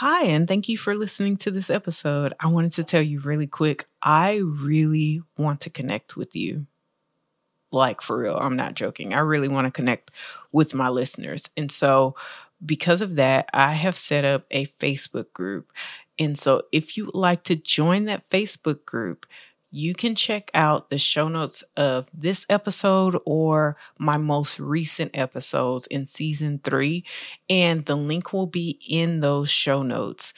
Hi, 0.00 0.24
and 0.24 0.48
thank 0.48 0.66
you 0.66 0.78
for 0.78 0.94
listening 0.94 1.36
to 1.36 1.50
this 1.50 1.68
episode. 1.68 2.32
I 2.40 2.46
wanted 2.46 2.72
to 2.72 2.84
tell 2.84 3.02
you 3.02 3.20
really 3.20 3.46
quick 3.46 3.84
I 4.02 4.36
really 4.42 5.20
want 5.36 5.60
to 5.60 5.68
connect 5.68 6.16
with 6.16 6.34
you. 6.34 6.66
Like, 7.70 8.00
for 8.00 8.16
real, 8.16 8.38
I'm 8.40 8.56
not 8.56 8.72
joking. 8.72 9.12
I 9.12 9.18
really 9.18 9.46
want 9.46 9.66
to 9.66 9.70
connect 9.70 10.10
with 10.52 10.72
my 10.72 10.88
listeners. 10.88 11.50
And 11.54 11.70
so, 11.70 12.16
because 12.64 13.02
of 13.02 13.16
that, 13.16 13.50
I 13.52 13.72
have 13.72 13.94
set 13.94 14.24
up 14.24 14.46
a 14.50 14.64
Facebook 14.64 15.34
group. 15.34 15.70
And 16.18 16.38
so, 16.38 16.62
if 16.72 16.96
you 16.96 17.04
would 17.04 17.14
like 17.14 17.42
to 17.42 17.54
join 17.54 18.06
that 18.06 18.26
Facebook 18.30 18.86
group, 18.86 19.26
you 19.70 19.94
can 19.94 20.14
check 20.14 20.50
out 20.54 20.90
the 20.90 20.98
show 20.98 21.28
notes 21.28 21.62
of 21.76 22.10
this 22.12 22.44
episode 22.48 23.16
or 23.24 23.76
my 23.98 24.16
most 24.16 24.58
recent 24.58 25.10
episodes 25.14 25.86
in 25.86 26.06
season 26.06 26.60
three, 26.62 27.04
and 27.48 27.86
the 27.86 27.96
link 27.96 28.32
will 28.32 28.46
be 28.46 28.78
in 28.88 29.20
those 29.20 29.50
show 29.50 29.82
notes. 29.82 30.32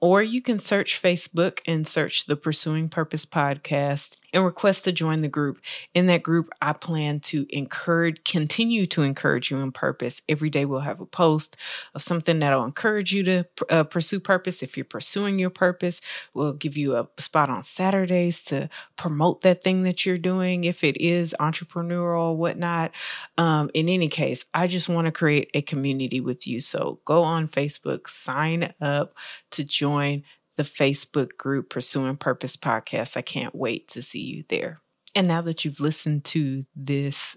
Or 0.00 0.20
you 0.20 0.42
can 0.42 0.58
search 0.58 1.00
Facebook 1.00 1.60
and 1.64 1.86
search 1.86 2.26
the 2.26 2.36
Pursuing 2.36 2.88
Purpose 2.88 3.24
podcast 3.24 4.16
and 4.32 4.44
request 4.44 4.84
to 4.84 4.92
join 4.92 5.20
the 5.20 5.28
group. 5.28 5.60
In 5.94 6.06
that 6.06 6.22
group, 6.22 6.50
I 6.60 6.72
plan 6.72 7.20
to 7.20 7.46
encourage, 7.50 8.24
continue 8.24 8.86
to 8.86 9.02
encourage 9.02 9.50
you 9.50 9.58
in 9.58 9.72
purpose. 9.72 10.22
Every 10.28 10.50
day 10.50 10.64
we'll 10.64 10.80
have 10.80 11.00
a 11.00 11.06
post 11.06 11.56
of 11.94 12.02
something 12.02 12.38
that'll 12.38 12.64
encourage 12.64 13.12
you 13.12 13.22
to 13.24 13.44
uh, 13.70 13.84
pursue 13.84 14.20
purpose. 14.20 14.62
If 14.62 14.76
you're 14.76 14.84
pursuing 14.84 15.38
your 15.38 15.50
purpose, 15.50 16.00
we'll 16.34 16.54
give 16.54 16.76
you 16.76 16.96
a 16.96 17.08
spot 17.18 17.50
on 17.50 17.62
Saturdays 17.62 18.44
to 18.44 18.68
promote 18.96 19.42
that 19.42 19.62
thing 19.62 19.82
that 19.82 20.06
you're 20.06 20.18
doing. 20.18 20.64
If 20.64 20.84
it 20.84 20.96
is 20.96 21.34
entrepreneurial 21.40 22.22
or 22.22 22.36
whatnot. 22.36 22.92
Um, 23.38 23.70
in 23.74 23.88
any 23.88 24.08
case, 24.08 24.44
I 24.54 24.66
just 24.66 24.88
want 24.88 25.06
to 25.06 25.12
create 25.12 25.50
a 25.54 25.62
community 25.62 26.20
with 26.20 26.46
you. 26.46 26.60
So 26.60 27.00
go 27.04 27.22
on 27.22 27.48
Facebook, 27.48 28.08
sign 28.08 28.72
up 28.80 29.16
to 29.50 29.64
join 29.64 30.24
the 30.56 30.62
Facebook 30.62 31.36
group 31.38 31.70
Pursuing 31.70 32.16
Purpose 32.16 32.56
podcast. 32.56 33.16
I 33.16 33.22
can't 33.22 33.54
wait 33.54 33.88
to 33.88 34.02
see 34.02 34.22
you 34.22 34.44
there. 34.48 34.82
And 35.14 35.28
now 35.28 35.40
that 35.42 35.64
you've 35.64 35.80
listened 35.80 36.24
to 36.26 36.64
this 36.74 37.36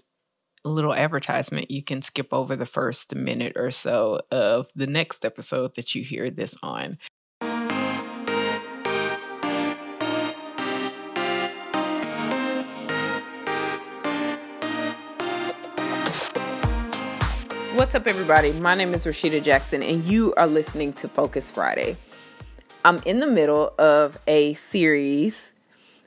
little 0.64 0.94
advertisement, 0.94 1.70
you 1.70 1.82
can 1.82 2.02
skip 2.02 2.28
over 2.32 2.56
the 2.56 2.66
first 2.66 3.14
minute 3.14 3.52
or 3.56 3.70
so 3.70 4.20
of 4.30 4.68
the 4.74 4.86
next 4.86 5.24
episode 5.24 5.74
that 5.76 5.94
you 5.94 6.02
hear 6.02 6.30
this 6.30 6.56
on. 6.62 6.98
What's 17.76 17.94
up, 17.94 18.06
everybody? 18.06 18.52
My 18.52 18.74
name 18.74 18.94
is 18.94 19.04
Rashida 19.04 19.42
Jackson, 19.42 19.82
and 19.82 20.02
you 20.04 20.32
are 20.38 20.46
listening 20.46 20.94
to 20.94 21.08
Focus 21.08 21.50
Friday. 21.50 21.98
I'm 22.86 23.02
in 23.04 23.18
the 23.18 23.26
middle 23.26 23.74
of 23.80 24.16
a 24.28 24.54
series, 24.54 25.52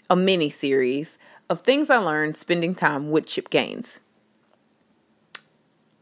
a 0.09 0.15
mini 0.15 0.49
series 0.49 1.17
of 1.49 1.59
things 1.59 1.89
I 1.89 1.97
learned 1.97 2.37
spending 2.37 2.73
time 2.73 3.11
with 3.11 3.25
Chip 3.25 3.49
Gaines. 3.49 3.99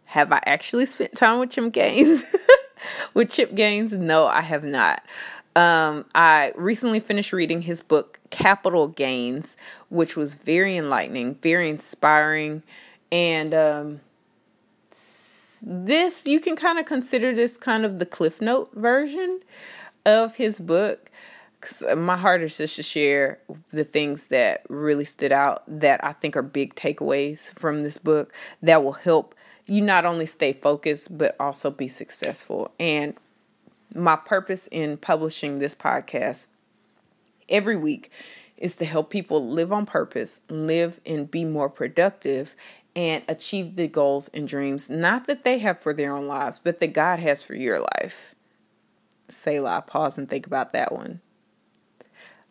Have 0.05 0.31
I 0.31 0.39
actually 0.45 0.85
spent 0.85 1.15
time 1.15 1.39
with 1.39 1.49
Chip 1.49 1.73
Gaines? 1.73 2.25
with 3.15 3.31
Chip 3.31 3.55
Gaines? 3.55 3.91
No, 3.93 4.27
I 4.27 4.41
have 4.41 4.63
not. 4.63 5.01
Um, 5.55 6.05
I 6.13 6.53
recently 6.55 6.99
finished 6.99 7.33
reading 7.33 7.63
his 7.63 7.81
book, 7.81 8.19
Capital 8.29 8.87
Gaines, 8.87 9.57
which 9.89 10.15
was 10.15 10.35
very 10.35 10.77
enlightening, 10.77 11.33
very 11.33 11.71
inspiring. 11.71 12.61
And 13.11 13.51
um, 13.55 14.01
this, 15.63 16.27
you 16.27 16.39
can 16.39 16.55
kind 16.55 16.77
of 16.77 16.85
consider 16.85 17.33
this 17.33 17.57
kind 17.57 17.83
of 17.83 17.97
the 17.97 18.05
Cliff 18.05 18.39
Note 18.39 18.69
version 18.75 19.39
of 20.07 20.35
his 20.35 20.59
book 20.59 21.11
because 21.59 21.83
my 21.97 22.15
heart 22.15 22.41
is 22.41 22.57
just 22.57 22.77
to 22.77 22.83
share 22.83 23.39
the 23.71 23.83
things 23.83 24.27
that 24.27 24.63
really 24.69 25.03
stood 25.03 25.31
out 25.31 25.63
that 25.67 26.03
I 26.03 26.13
think 26.13 26.37
are 26.37 26.41
big 26.41 26.75
takeaways 26.75 27.51
from 27.59 27.81
this 27.81 27.97
book 27.97 28.31
that 28.61 28.83
will 28.83 28.93
help 28.93 29.35
you 29.65 29.81
not 29.81 30.05
only 30.05 30.25
stay 30.25 30.53
focused 30.53 31.17
but 31.17 31.35
also 31.39 31.69
be 31.69 31.87
successful. 31.87 32.71
And 32.79 33.15
my 33.93 34.15
purpose 34.15 34.67
in 34.71 34.97
publishing 34.97 35.59
this 35.59 35.75
podcast 35.75 36.47
every 37.49 37.75
week 37.75 38.09
is 38.55 38.75
to 38.77 38.85
help 38.85 39.09
people 39.09 39.49
live 39.49 39.73
on 39.73 39.85
purpose, 39.85 40.39
live 40.49 41.01
and 41.05 41.29
be 41.29 41.43
more 41.43 41.69
productive, 41.69 42.55
and 42.95 43.23
achieve 43.27 43.75
the 43.75 43.87
goals 43.87 44.29
and 44.33 44.47
dreams, 44.47 44.89
not 44.89 45.27
that 45.27 45.43
they 45.43 45.59
have 45.59 45.79
for 45.79 45.93
their 45.93 46.15
own 46.15 46.27
lives, 46.27 46.59
but 46.59 46.79
that 46.79 46.93
God 46.93 47.19
has 47.19 47.43
for 47.43 47.53
your 47.55 47.79
life. 47.79 48.33
Selah, 49.29 49.83
pause 49.85 50.17
and 50.17 50.29
think 50.29 50.47
about 50.47 50.73
that 50.73 50.91
one. 50.91 51.21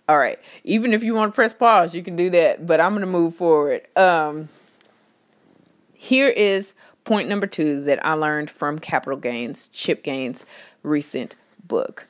All 0.09 0.19
right. 0.19 0.39
Even 0.63 0.93
if 0.93 1.03
you 1.03 1.15
want 1.15 1.33
to 1.33 1.35
press 1.35 1.53
pause, 1.53 1.95
you 1.95 2.03
can 2.03 2.17
do 2.17 2.31
that, 2.31 2.67
but 2.67 2.81
I'm 2.81 2.91
going 2.91 3.01
to 3.01 3.07
move 3.07 3.35
forward. 3.35 3.87
Um, 3.97 4.49
here 5.95 6.29
is 6.29 6.75
point 7.05 7.29
number 7.29 7.47
two 7.47 7.83
that 7.85 8.05
I 8.05 8.13
learned 8.13 8.51
from 8.51 8.79
Capital 8.79 9.19
Gaines, 9.19 9.69
Chip 9.69 10.05
Gaines' 10.05 10.47
recent 10.83 11.35
book. 11.67 12.07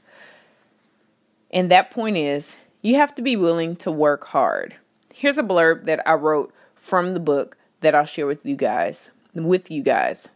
And 1.51 1.71
that 1.71 1.91
point 1.91 2.17
is 2.17 2.57
you 2.83 2.97
have 2.97 3.15
to 3.15 3.23
be 3.23 3.37
willing 3.37 3.77
to 3.77 3.91
work 3.91 4.27
hard. 4.27 4.77
Here's 5.15 5.39
a 5.39 5.43
blurb 5.43 5.85
that 5.85 6.07
I 6.07 6.15
wrote 6.15 6.53
from 6.75 7.15
the 7.15 7.21
book 7.21 7.57
that 7.81 7.95
I'll 7.95 8.05
share 8.05 8.27
with 8.27 8.45
you 8.45 8.57
guys. 8.57 9.11
With 9.33 9.71
you 9.71 9.83
guys 9.83 10.29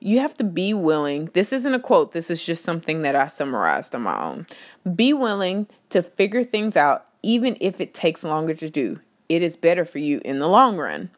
you 0.00 0.18
have 0.20 0.34
to 0.34 0.44
be 0.44 0.74
willing. 0.74 1.30
This 1.32 1.52
isn't 1.52 1.74
a 1.74 1.80
quote, 1.80 2.12
this 2.12 2.30
is 2.30 2.44
just 2.44 2.62
something 2.62 3.02
that 3.02 3.16
I 3.16 3.26
summarized 3.26 3.94
on 3.94 4.02
my 4.02 4.20
own. 4.22 4.46
Be 4.94 5.12
willing 5.12 5.66
to 5.90 6.02
figure 6.02 6.44
things 6.44 6.76
out, 6.76 7.06
even 7.22 7.56
if 7.60 7.80
it 7.80 7.94
takes 7.94 8.24
longer 8.24 8.54
to 8.54 8.68
do. 8.68 9.00
It 9.28 9.42
is 9.42 9.56
better 9.56 9.84
for 9.84 9.98
you 9.98 10.20
in 10.24 10.38
the 10.38 10.48
long 10.48 10.76
run. 10.76 11.10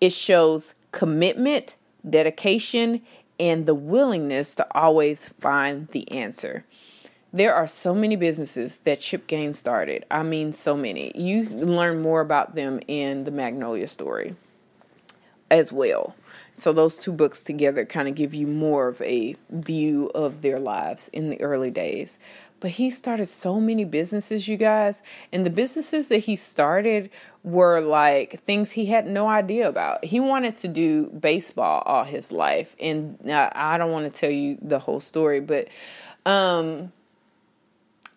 It 0.00 0.12
shows 0.12 0.74
commitment, 0.92 1.76
dedication, 2.08 3.02
and 3.38 3.66
the 3.66 3.74
willingness 3.74 4.54
to 4.54 4.66
always 4.74 5.28
find 5.28 5.88
the 5.88 6.10
answer. 6.10 6.64
There 7.32 7.54
are 7.54 7.66
so 7.66 7.94
many 7.94 8.16
businesses 8.16 8.78
that 8.78 9.00
Chip 9.00 9.26
Gaines 9.26 9.58
started. 9.58 10.06
I 10.10 10.22
mean, 10.22 10.54
so 10.54 10.74
many. 10.76 11.12
You 11.14 11.44
learn 11.44 12.00
more 12.00 12.20
about 12.20 12.54
them 12.54 12.80
in 12.88 13.24
the 13.24 13.30
Magnolia 13.30 13.88
story 13.88 14.36
as 15.50 15.72
well. 15.72 16.14
So 16.56 16.72
those 16.72 16.96
two 16.96 17.12
books 17.12 17.42
together 17.42 17.84
kind 17.84 18.08
of 18.08 18.14
give 18.14 18.32
you 18.32 18.46
more 18.46 18.88
of 18.88 19.02
a 19.02 19.36
view 19.50 20.10
of 20.14 20.40
their 20.40 20.58
lives 20.58 21.08
in 21.08 21.28
the 21.28 21.38
early 21.42 21.70
days. 21.70 22.18
But 22.60 22.70
he 22.70 22.88
started 22.88 23.26
so 23.26 23.60
many 23.60 23.84
businesses, 23.84 24.48
you 24.48 24.56
guys, 24.56 25.02
and 25.30 25.44
the 25.44 25.50
businesses 25.50 26.08
that 26.08 26.20
he 26.20 26.34
started 26.34 27.10
were 27.44 27.82
like 27.82 28.42
things 28.44 28.72
he 28.72 28.86
had 28.86 29.06
no 29.06 29.28
idea 29.28 29.68
about. 29.68 30.06
He 30.06 30.18
wanted 30.18 30.56
to 30.58 30.68
do 30.68 31.08
baseball 31.08 31.82
all 31.84 32.04
his 32.04 32.32
life, 32.32 32.74
and 32.80 33.18
I 33.30 33.76
don't 33.76 33.92
want 33.92 34.12
to 34.12 34.20
tell 34.20 34.30
you 34.30 34.56
the 34.62 34.78
whole 34.78 35.00
story, 35.00 35.40
but 35.40 35.68
um 36.24 36.92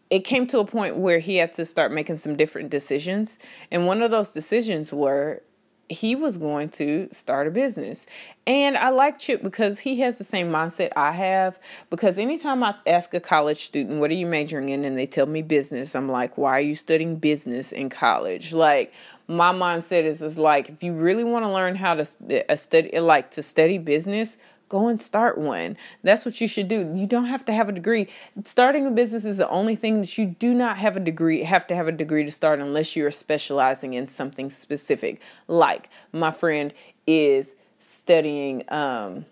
it 0.10 0.22
came 0.22 0.48
to 0.48 0.60
a 0.60 0.66
point 0.66 0.96
where 0.96 1.20
he 1.20 1.36
had 1.36 1.54
to 1.54 1.66
start 1.66 1.92
making 1.92 2.18
some 2.18 2.36
different 2.36 2.72
decisions. 2.72 3.38
And 3.70 3.86
one 3.86 4.02
of 4.02 4.10
those 4.10 4.32
decisions 4.32 4.92
were 4.92 5.44
he 5.90 6.16
was 6.16 6.38
going 6.38 6.70
to 6.70 7.10
start 7.12 7.48
a 7.48 7.52
business. 7.52 8.06
And 8.46 8.78
I 8.78 8.90
like 8.90 9.18
Chip 9.18 9.42
because 9.42 9.80
he 9.80 10.00
has 10.02 10.20
the 10.20 10.24
same 10.24 10.50
mindset 10.50 10.92
I 10.96 11.12
have. 11.12 11.60
Because 11.90 12.18
anytime 12.18 12.64
I 12.64 12.76
ask 12.86 13.14
a 13.14 13.20
college 13.20 13.66
student, 13.66 14.00
what 14.00 14.12
are 14.12 14.16
you 14.16 14.28
majoring 14.28 14.70
in? 14.70 14.86
And 14.86 14.98
they 14.98 15.08
tell 15.08 15.26
me 15.26 15.42
business, 15.42 15.96
I'm 15.96 16.08
like, 16.08 16.38
why 16.38 16.52
are 16.52 16.62
you 16.62 16.76
studying 16.76 17.16
business 17.18 17.72
in 17.72 17.90
college? 17.90 18.54
Like, 18.54 18.94
my 19.28 19.52
mindset 19.52 20.04
is, 20.04 20.22
is 20.22 20.38
like, 20.38 20.70
if 20.70 20.84
you 20.84 20.94
really 20.94 21.24
want 21.24 21.46
to 21.46 21.52
learn 21.52 21.76
how 21.76 21.96
to 21.96 22.52
uh, 22.52 22.56
study, 22.56 23.00
like 23.00 23.32
to 23.32 23.44
study 23.44 23.78
business, 23.78 24.38
go 24.70 24.88
and 24.88 25.02
start 25.02 25.38
one. 25.38 25.76
That's 26.04 26.26
what 26.26 26.40
you 26.40 26.48
should 26.48 26.68
do. 26.68 26.94
You 26.96 27.08
don't 27.08 27.26
have 27.26 27.44
to 27.46 27.54
have 27.54 27.68
a 27.68 27.72
degree. 27.72 28.08
Starting 28.46 28.86
a 28.86 28.92
business 28.92 29.26
is 29.26 29.38
the 29.38 29.50
only 29.50 29.76
thing 29.76 30.02
that 30.02 30.18
you 30.18 30.28
do 30.28 30.54
not 30.54 30.78
have 30.78 30.96
a 30.96 31.00
degree 31.00 31.44
have 31.44 31.68
to 31.68 31.76
have 31.76 31.88
a 31.88 31.92
degree 31.92 32.24
to 32.24 32.32
start 32.32 32.60
unless 32.60 32.96
you're 32.96 33.12
specializing 33.12 33.96
in 33.96 34.08
something 34.08 34.50
specific. 34.50 35.20
Like 35.48 35.90
my 36.14 36.32
friend 36.32 36.74
is 37.06 37.56
studying 37.80 38.64
um 38.70 39.26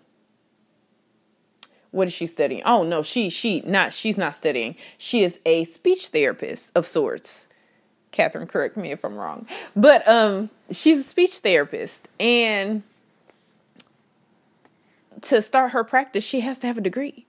what 1.90 2.06
is 2.06 2.12
she 2.12 2.26
studying? 2.26 2.62
Oh 2.64 2.82
no, 2.82 3.02
she 3.02 3.30
she 3.30 3.62
not 3.62 3.92
she's 3.92 4.18
not 4.18 4.34
studying. 4.34 4.76
She 4.98 5.22
is 5.22 5.38
a 5.46 5.64
speech 5.64 6.08
therapist 6.08 6.72
of 6.76 6.86
sorts. 6.86 7.48
Catherine, 8.10 8.46
correct 8.46 8.76
me 8.76 8.90
if 8.90 9.04
I'm 9.04 9.16
wrong. 9.16 9.46
But 9.74 10.06
um 10.08 10.50
she's 10.70 10.98
a 10.98 11.02
speech 11.02 11.38
therapist 11.38 12.08
and 12.18 12.82
to 15.22 15.42
start 15.42 15.72
her 15.72 15.84
practice, 15.84 16.24
she 16.24 16.40
has 16.40 16.58
to 16.60 16.66
have 16.66 16.78
a 16.78 16.80
degree. 16.80 17.26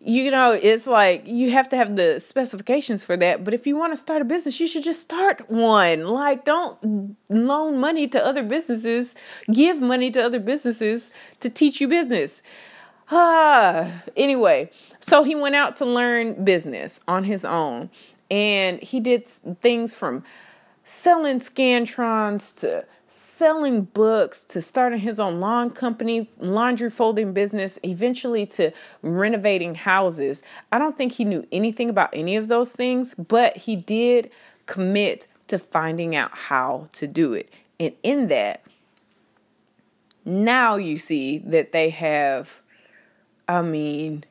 You 0.00 0.30
know, 0.30 0.52
it's 0.52 0.86
like 0.86 1.26
you 1.26 1.50
have 1.52 1.68
to 1.70 1.76
have 1.76 1.96
the 1.96 2.20
specifications 2.20 3.04
for 3.04 3.16
that. 3.16 3.42
But 3.42 3.54
if 3.54 3.66
you 3.66 3.76
want 3.76 3.92
to 3.94 3.96
start 3.96 4.20
a 4.20 4.24
business, 4.24 4.60
you 4.60 4.66
should 4.66 4.84
just 4.84 5.00
start 5.00 5.48
one. 5.50 6.06
Like, 6.06 6.44
don't 6.44 7.16
loan 7.30 7.78
money 7.78 8.06
to 8.08 8.24
other 8.24 8.42
businesses, 8.42 9.14
give 9.50 9.80
money 9.80 10.10
to 10.10 10.22
other 10.22 10.40
businesses 10.40 11.10
to 11.40 11.48
teach 11.48 11.80
you 11.80 11.88
business. 11.88 12.42
Ah, 13.10 14.02
anyway, 14.16 14.70
so 15.00 15.24
he 15.24 15.34
went 15.34 15.54
out 15.54 15.76
to 15.76 15.84
learn 15.84 16.44
business 16.44 17.00
on 17.06 17.24
his 17.24 17.44
own 17.44 17.90
and 18.30 18.80
he 18.80 19.00
did 19.00 19.26
things 19.28 19.94
from 19.94 20.24
selling 20.84 21.40
scantrons 21.40 22.54
to 22.60 22.84
selling 23.06 23.82
books 23.82 24.44
to 24.44 24.60
starting 24.60 24.98
his 24.98 25.18
own 25.18 25.40
lawn 25.40 25.70
company, 25.70 26.28
laundry 26.38 26.90
folding 26.90 27.32
business, 27.32 27.78
eventually 27.82 28.44
to 28.44 28.70
renovating 29.02 29.74
houses. 29.74 30.42
I 30.72 30.78
don't 30.78 30.98
think 30.98 31.12
he 31.12 31.24
knew 31.24 31.46
anything 31.50 31.88
about 31.88 32.10
any 32.12 32.36
of 32.36 32.48
those 32.48 32.72
things, 32.72 33.14
but 33.14 33.56
he 33.56 33.76
did 33.76 34.30
commit 34.66 35.26
to 35.46 35.58
finding 35.58 36.16
out 36.16 36.32
how 36.32 36.88
to 36.92 37.06
do 37.06 37.32
it. 37.32 37.52
And 37.78 37.92
in 38.02 38.28
that, 38.28 38.62
now 40.24 40.76
you 40.76 40.98
see 40.98 41.38
that 41.38 41.72
they 41.72 41.90
have, 41.90 42.62
I 43.46 43.62
mean, 43.62 44.24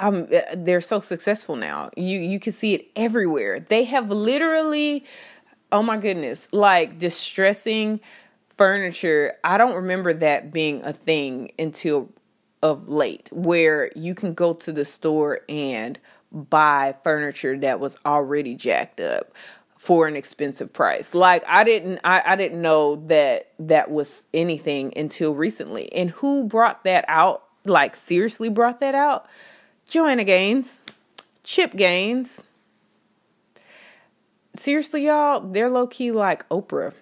um, 0.00 0.26
they're 0.56 0.80
so 0.80 1.00
successful 1.00 1.56
now. 1.56 1.90
You 1.96 2.18
you 2.18 2.40
can 2.40 2.52
see 2.52 2.74
it 2.74 2.90
everywhere. 2.96 3.60
They 3.60 3.84
have 3.84 4.10
literally, 4.10 5.04
oh 5.70 5.82
my 5.82 5.98
goodness, 5.98 6.48
like 6.52 6.98
distressing 6.98 8.00
furniture. 8.48 9.34
I 9.44 9.58
don't 9.58 9.74
remember 9.74 10.12
that 10.14 10.52
being 10.52 10.82
a 10.84 10.92
thing 10.92 11.52
until 11.58 12.08
of 12.62 12.88
late, 12.88 13.28
where 13.30 13.90
you 13.94 14.14
can 14.14 14.34
go 14.34 14.54
to 14.54 14.72
the 14.72 14.84
store 14.84 15.40
and 15.48 15.98
buy 16.32 16.94
furniture 17.04 17.58
that 17.58 17.80
was 17.80 17.96
already 18.04 18.54
jacked 18.54 19.00
up 19.00 19.32
for 19.76 20.06
an 20.06 20.16
expensive 20.16 20.72
price. 20.72 21.14
Like 21.14 21.44
I 21.46 21.64
didn't 21.64 22.00
I, 22.04 22.22
I 22.24 22.36
didn't 22.36 22.62
know 22.62 22.96
that 23.06 23.52
that 23.58 23.90
was 23.90 24.24
anything 24.32 24.92
until 24.96 25.34
recently. 25.34 25.92
And 25.92 26.10
who 26.10 26.44
brought 26.44 26.84
that 26.84 27.04
out? 27.08 27.44
Like 27.66 27.94
seriously 27.94 28.48
brought 28.48 28.80
that 28.80 28.94
out? 28.94 29.26
Joanna 29.90 30.22
Gaines, 30.22 30.82
Chip 31.42 31.74
Gaines. 31.74 32.40
Seriously, 34.54 35.06
y'all, 35.06 35.40
they're 35.40 35.68
low 35.68 35.88
key 35.88 36.12
like 36.12 36.48
Oprah. 36.48 36.94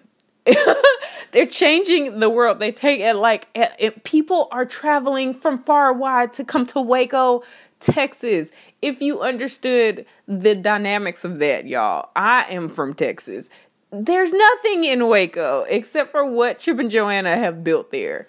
they're 1.31 1.45
changing 1.45 2.19
the 2.19 2.31
world. 2.31 2.59
They 2.59 2.71
take 2.71 2.99
it 2.99 3.13
like 3.15 3.47
it, 3.53 4.03
people 4.03 4.47
are 4.51 4.65
traveling 4.65 5.35
from 5.35 5.59
far 5.59 5.91
and 5.91 5.99
wide 5.99 6.33
to 6.33 6.43
come 6.43 6.65
to 6.67 6.81
Waco, 6.81 7.43
Texas. 7.79 8.49
If 8.81 9.03
you 9.03 9.21
understood 9.21 10.07
the 10.27 10.55
dynamics 10.55 11.23
of 11.23 11.37
that, 11.39 11.67
y'all, 11.67 12.09
I 12.15 12.45
am 12.49 12.69
from 12.69 12.95
Texas. 12.95 13.51
There's 13.91 14.31
nothing 14.31 14.83
in 14.85 15.07
Waco 15.07 15.63
except 15.69 16.09
for 16.09 16.25
what 16.25 16.57
Chip 16.57 16.79
and 16.79 16.89
Joanna 16.89 17.37
have 17.37 17.63
built 17.63 17.91
there. 17.91 18.27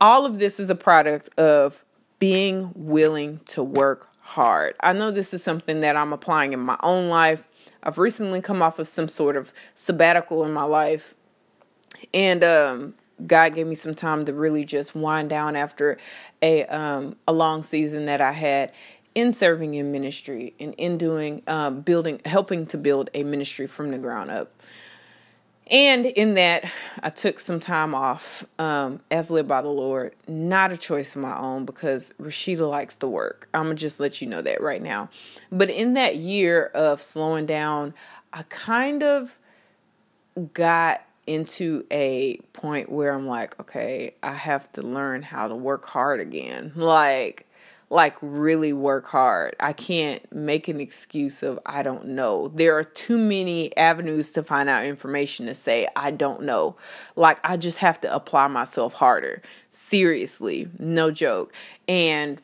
All 0.00 0.26
of 0.26 0.40
this 0.40 0.58
is 0.58 0.70
a 0.70 0.74
product 0.74 1.30
of 1.38 1.83
being 2.24 2.72
willing 2.74 3.38
to 3.44 3.62
work 3.62 4.08
hard. 4.20 4.74
I 4.80 4.94
know 4.94 5.10
this 5.10 5.34
is 5.34 5.42
something 5.42 5.80
that 5.80 5.94
I'm 5.94 6.10
applying 6.10 6.54
in 6.54 6.60
my 6.60 6.78
own 6.82 7.10
life. 7.10 7.46
I've 7.82 7.98
recently 7.98 8.40
come 8.40 8.62
off 8.62 8.78
of 8.78 8.86
some 8.86 9.08
sort 9.08 9.36
of 9.36 9.52
sabbatical 9.74 10.42
in 10.42 10.50
my 10.50 10.62
life. 10.62 11.14
And 12.14 12.42
um, 12.42 12.94
God 13.26 13.54
gave 13.54 13.66
me 13.66 13.74
some 13.74 13.94
time 13.94 14.24
to 14.24 14.32
really 14.32 14.64
just 14.64 14.94
wind 14.94 15.28
down 15.28 15.54
after 15.54 15.98
a 16.40 16.64
um, 16.64 17.16
a 17.28 17.32
long 17.34 17.62
season 17.62 18.06
that 18.06 18.22
I 18.22 18.32
had 18.32 18.72
in 19.14 19.34
serving 19.34 19.74
in 19.74 19.92
ministry 19.92 20.54
and 20.58 20.72
in 20.78 20.96
doing 20.96 21.42
um, 21.46 21.82
building 21.82 22.22
helping 22.24 22.64
to 22.68 22.78
build 22.78 23.10
a 23.12 23.22
ministry 23.22 23.66
from 23.66 23.90
the 23.90 23.98
ground 23.98 24.30
up. 24.30 24.50
And 25.70 26.04
in 26.04 26.34
that, 26.34 26.70
I 27.02 27.08
took 27.08 27.40
some 27.40 27.58
time 27.58 27.94
off 27.94 28.44
um, 28.58 29.00
as 29.10 29.30
led 29.30 29.48
by 29.48 29.62
the 29.62 29.68
Lord. 29.68 30.14
Not 30.28 30.72
a 30.72 30.76
choice 30.76 31.16
of 31.16 31.22
my 31.22 31.36
own 31.36 31.64
because 31.64 32.12
Rashida 32.20 32.68
likes 32.68 32.96
to 32.96 33.08
work. 33.08 33.48
I'm 33.54 33.64
going 33.64 33.76
to 33.76 33.80
just 33.80 33.98
let 33.98 34.20
you 34.20 34.28
know 34.28 34.42
that 34.42 34.60
right 34.60 34.82
now. 34.82 35.08
But 35.50 35.70
in 35.70 35.94
that 35.94 36.16
year 36.16 36.66
of 36.66 37.00
slowing 37.00 37.46
down, 37.46 37.94
I 38.32 38.42
kind 38.44 39.02
of 39.02 39.38
got 40.52 41.02
into 41.26 41.86
a 41.90 42.36
point 42.52 42.90
where 42.90 43.12
I'm 43.12 43.26
like, 43.26 43.58
okay, 43.58 44.14
I 44.22 44.34
have 44.34 44.70
to 44.72 44.82
learn 44.82 45.22
how 45.22 45.48
to 45.48 45.54
work 45.54 45.86
hard 45.86 46.20
again. 46.20 46.72
Like, 46.74 47.46
like 47.94 48.16
really 48.20 48.72
work 48.72 49.06
hard. 49.06 49.54
I 49.60 49.72
can't 49.72 50.30
make 50.34 50.66
an 50.66 50.80
excuse 50.80 51.42
of 51.42 51.60
I 51.64 51.84
don't 51.84 52.08
know. 52.08 52.48
There 52.48 52.76
are 52.76 52.82
too 52.84 53.16
many 53.16 53.74
avenues 53.76 54.32
to 54.32 54.42
find 54.42 54.68
out 54.68 54.84
information 54.84 55.46
to 55.46 55.54
say 55.54 55.86
I 55.94 56.10
don't 56.10 56.42
know. 56.42 56.76
Like 57.14 57.38
I 57.44 57.56
just 57.56 57.78
have 57.78 58.00
to 58.00 58.12
apply 58.12 58.48
myself 58.48 58.94
harder. 58.94 59.42
Seriously, 59.70 60.68
no 60.78 61.12
joke. 61.12 61.54
And 61.86 62.42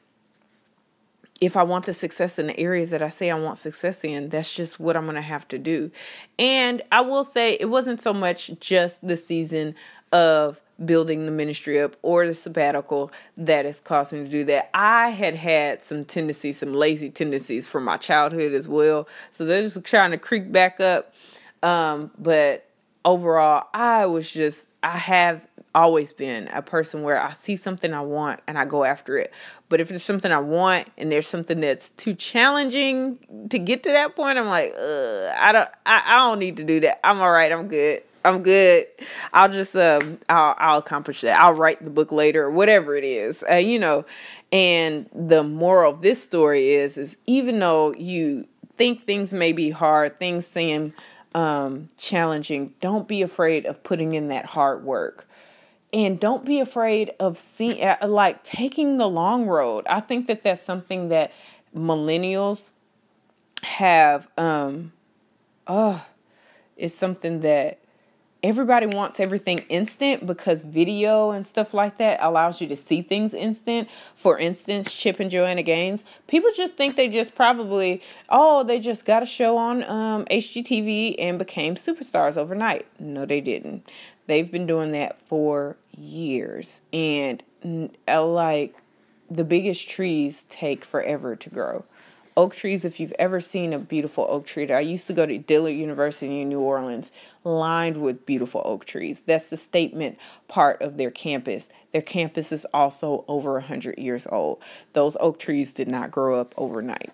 if 1.40 1.56
I 1.56 1.64
want 1.64 1.86
the 1.86 1.94
success 1.94 2.38
in 2.38 2.46
the 2.46 2.60
areas 2.60 2.90
that 2.90 3.02
I 3.02 3.08
say 3.08 3.30
I 3.30 3.34
want 3.34 3.58
success 3.58 4.04
in, 4.04 4.28
that's 4.28 4.54
just 4.54 4.78
what 4.78 4.96
I'm 4.96 5.04
going 5.04 5.16
to 5.16 5.22
have 5.22 5.48
to 5.48 5.58
do. 5.58 5.90
And 6.38 6.82
I 6.92 7.00
will 7.00 7.24
say 7.24 7.56
it 7.58 7.70
wasn't 7.70 8.00
so 8.00 8.12
much 8.12 8.52
just 8.60 9.06
the 9.06 9.16
season 9.16 9.74
of 10.12 10.60
building 10.84 11.26
the 11.26 11.32
ministry 11.32 11.80
up 11.80 11.96
or 12.02 12.26
the 12.26 12.34
sabbatical 12.34 13.12
that 13.36 13.64
has 13.64 13.80
caused 13.80 14.12
me 14.12 14.24
to 14.24 14.28
do 14.28 14.44
that. 14.44 14.70
I 14.74 15.10
had 15.10 15.34
had 15.34 15.82
some 15.82 16.04
tendencies, 16.04 16.58
some 16.58 16.72
lazy 16.72 17.10
tendencies 17.10 17.66
from 17.66 17.84
my 17.84 17.96
childhood 17.96 18.52
as 18.52 18.66
well. 18.66 19.08
So 19.30 19.44
they're 19.44 19.62
just 19.62 19.84
trying 19.84 20.10
to 20.12 20.18
creep 20.18 20.50
back 20.50 20.80
up. 20.80 21.14
Um, 21.62 22.10
but 22.18 22.66
overall, 23.04 23.68
I 23.74 24.06
was 24.06 24.30
just, 24.30 24.68
I 24.82 24.96
have 24.96 25.46
always 25.74 26.12
been 26.12 26.48
a 26.48 26.62
person 26.62 27.02
where 27.02 27.20
I 27.20 27.32
see 27.32 27.54
something 27.54 27.94
I 27.94 28.00
want 28.00 28.40
and 28.48 28.58
I 28.58 28.64
go 28.64 28.84
after 28.84 29.18
it. 29.18 29.32
But 29.68 29.80
if 29.80 29.88
there's 29.88 30.02
something 30.02 30.32
I 30.32 30.40
want 30.40 30.88
and 30.98 31.12
there's 31.12 31.28
something 31.28 31.60
that's 31.60 31.90
too 31.90 32.14
challenging 32.14 33.18
to 33.50 33.58
get 33.58 33.82
to 33.84 33.90
that 33.90 34.16
point, 34.16 34.38
I'm 34.38 34.48
like, 34.48 34.74
I 34.74 35.50
don't, 35.52 35.68
I, 35.86 36.02
I 36.06 36.28
don't 36.28 36.38
need 36.38 36.56
to 36.56 36.64
do 36.64 36.80
that. 36.80 37.06
I'm 37.06 37.20
all 37.20 37.30
right. 37.30 37.52
I'm 37.52 37.68
good. 37.68 38.02
I'm 38.24 38.42
good. 38.42 38.86
I'll 39.32 39.48
just 39.48 39.74
um 39.76 40.18
I'll 40.28 40.54
I'll 40.58 40.78
accomplish 40.78 41.22
that. 41.22 41.40
I'll 41.40 41.54
write 41.54 41.82
the 41.82 41.90
book 41.90 42.12
later 42.12 42.44
or 42.44 42.50
whatever 42.50 42.96
it 42.96 43.04
is. 43.04 43.44
Uh, 43.48 43.56
you 43.56 43.78
know, 43.78 44.04
and 44.52 45.08
the 45.14 45.42
moral 45.42 45.92
of 45.92 46.02
this 46.02 46.22
story 46.22 46.70
is 46.72 46.98
is 46.98 47.16
even 47.26 47.58
though 47.58 47.94
you 47.94 48.46
think 48.76 49.06
things 49.06 49.32
may 49.32 49.52
be 49.52 49.70
hard, 49.70 50.18
things 50.18 50.46
seem 50.46 50.92
um 51.34 51.88
challenging, 51.96 52.74
don't 52.80 53.08
be 53.08 53.22
afraid 53.22 53.64
of 53.64 53.82
putting 53.82 54.12
in 54.14 54.28
that 54.28 54.46
hard 54.46 54.84
work. 54.84 55.26
And 55.92 56.20
don't 56.20 56.44
be 56.44 56.60
afraid 56.60 57.12
of 57.18 57.36
seeing 57.36 57.82
uh, 57.82 57.96
like 58.06 58.44
taking 58.44 58.98
the 58.98 59.08
long 59.08 59.46
road. 59.46 59.86
I 59.88 60.00
think 60.00 60.26
that 60.28 60.44
that's 60.44 60.62
something 60.62 61.08
that 61.08 61.32
millennials 61.74 62.70
have 63.62 64.28
um 64.38 64.92
oh 65.66 66.04
is 66.76 66.94
something 66.94 67.40
that 67.40 67.78
everybody 68.42 68.86
wants 68.86 69.20
everything 69.20 69.58
instant 69.68 70.26
because 70.26 70.64
video 70.64 71.30
and 71.30 71.44
stuff 71.46 71.74
like 71.74 71.98
that 71.98 72.18
allows 72.22 72.60
you 72.60 72.66
to 72.68 72.76
see 72.76 73.02
things 73.02 73.34
instant. 73.34 73.88
For 74.14 74.38
instance, 74.38 74.92
Chip 74.92 75.20
and 75.20 75.30
Joanna 75.30 75.62
Gaines, 75.62 76.04
people 76.26 76.50
just 76.56 76.76
think 76.76 76.96
they 76.96 77.08
just 77.08 77.34
probably, 77.34 78.02
oh, 78.28 78.64
they 78.64 78.80
just 78.80 79.04
got 79.04 79.22
a 79.22 79.26
show 79.26 79.56
on 79.56 79.84
um, 79.84 80.24
HGTV 80.26 81.16
and 81.18 81.38
became 81.38 81.74
superstars 81.74 82.36
overnight. 82.36 82.86
No, 82.98 83.26
they 83.26 83.40
didn't. 83.40 83.88
They've 84.26 84.50
been 84.50 84.66
doing 84.66 84.92
that 84.92 85.20
for 85.22 85.76
years. 85.96 86.82
And 86.92 87.42
uh, 88.08 88.24
like 88.24 88.76
the 89.30 89.44
biggest 89.44 89.88
trees 89.88 90.44
take 90.44 90.84
forever 90.84 91.36
to 91.36 91.50
grow 91.50 91.84
oak 92.36 92.54
trees 92.54 92.84
if 92.84 93.00
you've 93.00 93.14
ever 93.18 93.40
seen 93.40 93.72
a 93.72 93.78
beautiful 93.78 94.26
oak 94.28 94.46
tree 94.46 94.70
i 94.70 94.80
used 94.80 95.06
to 95.06 95.12
go 95.12 95.26
to 95.26 95.38
dillard 95.38 95.74
university 95.74 96.40
in 96.40 96.48
new 96.48 96.60
orleans 96.60 97.10
lined 97.44 98.00
with 98.00 98.26
beautiful 98.26 98.62
oak 98.64 98.84
trees. 98.84 99.22
That's 99.22 99.50
the 99.50 99.56
statement 99.56 100.18
part 100.48 100.80
of 100.82 100.96
their 100.96 101.10
campus. 101.10 101.68
Their 101.92 102.02
campus 102.02 102.52
is 102.52 102.66
also 102.72 103.24
over 103.28 103.54
100 103.54 103.98
years 103.98 104.26
old. 104.30 104.60
Those 104.92 105.16
oak 105.20 105.38
trees 105.38 105.72
did 105.72 105.88
not 105.88 106.10
grow 106.10 106.40
up 106.40 106.54
overnight. 106.56 107.10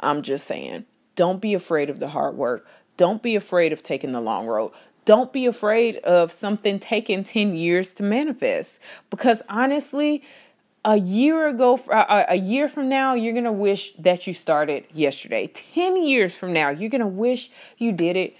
I'm 0.00 0.22
just 0.22 0.46
saying 0.46 0.86
don't 1.16 1.40
be 1.40 1.54
afraid 1.54 1.90
of 1.90 1.98
the 1.98 2.08
hard 2.08 2.36
work. 2.36 2.66
Don't 2.96 3.22
be 3.22 3.34
afraid 3.34 3.72
of 3.72 3.82
taking 3.82 4.12
the 4.12 4.20
long 4.20 4.46
road. 4.46 4.72
Don't 5.04 5.32
be 5.32 5.46
afraid 5.46 5.96
of 5.98 6.30
something 6.30 6.78
taking 6.78 7.24
10 7.24 7.56
years 7.56 7.92
to 7.94 8.02
manifest. 8.02 8.78
Because 9.10 9.42
honestly 9.48 10.22
a 10.88 10.96
year 10.96 11.46
ago, 11.48 11.78
a 11.90 12.36
year 12.36 12.66
from 12.66 12.88
now, 12.88 13.12
you're 13.12 13.34
going 13.34 13.44
to 13.44 13.52
wish 13.52 13.92
that 13.98 14.26
you 14.26 14.32
started 14.32 14.86
yesterday. 14.90 15.46
10 15.46 16.02
years 16.02 16.34
from 16.34 16.54
now, 16.54 16.70
you're 16.70 16.88
going 16.88 17.02
to 17.02 17.06
wish 17.06 17.50
you 17.76 17.92
did 17.92 18.16
it 18.16 18.34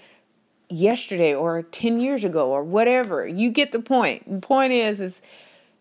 yesterday 0.67 1.31
or 1.31 1.61
10 1.61 1.99
years 1.99 2.23
ago 2.23 2.49
or 2.49 2.63
whatever. 2.63 3.27
You 3.27 3.51
get 3.51 3.71
the 3.71 3.79
point. 3.79 4.27
The 4.27 4.39
point 4.39 4.73
is 4.73 4.99
is 4.99 5.21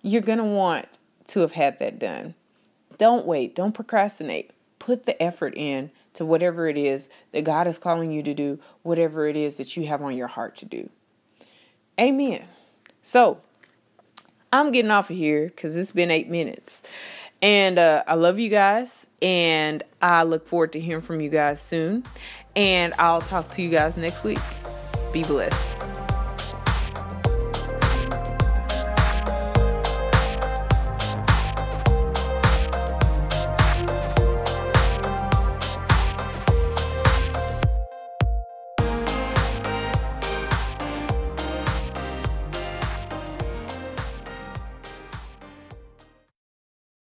you're 0.02 0.20
going 0.20 0.36
to 0.36 0.44
want 0.44 0.98
to 1.28 1.40
have 1.40 1.52
had 1.52 1.78
that 1.78 1.98
done. 1.98 2.34
Don't 2.98 3.24
wait, 3.24 3.54
don't 3.54 3.72
procrastinate. 3.72 4.50
Put 4.78 5.06
the 5.06 5.20
effort 5.22 5.54
in 5.56 5.90
to 6.12 6.26
whatever 6.26 6.68
it 6.68 6.76
is 6.76 7.08
that 7.32 7.44
God 7.44 7.66
is 7.66 7.78
calling 7.78 8.12
you 8.12 8.22
to 8.24 8.34
do, 8.34 8.58
whatever 8.82 9.26
it 9.26 9.36
is 9.36 9.56
that 9.56 9.74
you 9.74 9.86
have 9.86 10.02
on 10.02 10.14
your 10.14 10.26
heart 10.26 10.58
to 10.58 10.66
do. 10.66 10.90
Amen. 11.98 12.46
So, 13.00 13.38
I'm 14.52 14.72
getting 14.72 14.90
off 14.90 15.10
of 15.10 15.16
here 15.16 15.46
because 15.46 15.76
it's 15.76 15.92
been 15.92 16.10
eight 16.10 16.28
minutes. 16.28 16.82
And 17.40 17.78
uh, 17.78 18.02
I 18.06 18.14
love 18.14 18.38
you 18.38 18.48
guys. 18.48 19.06
And 19.22 19.82
I 20.02 20.24
look 20.24 20.46
forward 20.46 20.72
to 20.72 20.80
hearing 20.80 21.02
from 21.02 21.20
you 21.20 21.28
guys 21.28 21.60
soon. 21.60 22.04
And 22.56 22.94
I'll 22.98 23.20
talk 23.20 23.50
to 23.52 23.62
you 23.62 23.68
guys 23.68 23.96
next 23.96 24.24
week. 24.24 24.40
Be 25.12 25.22
blessed. 25.22 25.77